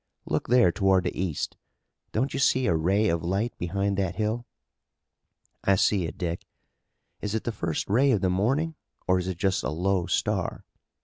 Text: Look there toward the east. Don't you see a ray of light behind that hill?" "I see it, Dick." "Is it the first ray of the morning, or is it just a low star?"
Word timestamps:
Look 0.25 0.47
there 0.47 0.71
toward 0.71 1.03
the 1.03 1.15
east. 1.15 1.57
Don't 2.11 2.33
you 2.33 2.39
see 2.39 2.65
a 2.65 2.75
ray 2.75 3.07
of 3.07 3.21
light 3.23 3.55
behind 3.59 3.97
that 3.97 4.15
hill?" 4.15 4.47
"I 5.63 5.75
see 5.75 6.05
it, 6.07 6.17
Dick." 6.17 6.43
"Is 7.21 7.35
it 7.35 7.43
the 7.43 7.51
first 7.51 7.87
ray 7.87 8.09
of 8.09 8.21
the 8.21 8.29
morning, 8.31 8.73
or 9.07 9.19
is 9.19 9.27
it 9.27 9.37
just 9.37 9.61
a 9.61 9.69
low 9.69 10.07
star?" 10.07 10.65